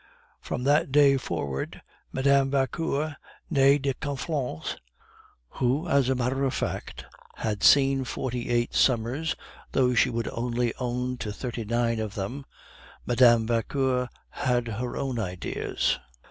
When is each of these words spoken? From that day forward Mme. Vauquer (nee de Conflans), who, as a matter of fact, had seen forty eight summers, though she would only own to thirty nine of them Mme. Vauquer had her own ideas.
From 0.41 0.63
that 0.63 0.91
day 0.91 1.15
forward 1.17 1.83
Mme. 2.11 2.49
Vauquer 2.49 3.17
(nee 3.51 3.77
de 3.77 3.93
Conflans), 3.93 4.75
who, 5.59 5.87
as 5.87 6.09
a 6.09 6.15
matter 6.15 6.43
of 6.43 6.55
fact, 6.55 7.05
had 7.35 7.61
seen 7.61 8.03
forty 8.03 8.49
eight 8.49 8.73
summers, 8.73 9.35
though 9.73 9.93
she 9.93 10.09
would 10.09 10.27
only 10.31 10.73
own 10.79 11.17
to 11.17 11.31
thirty 11.31 11.65
nine 11.65 11.99
of 11.99 12.15
them 12.15 12.45
Mme. 13.05 13.45
Vauquer 13.45 14.09
had 14.31 14.67
her 14.67 14.97
own 14.97 15.19
ideas. 15.19 15.99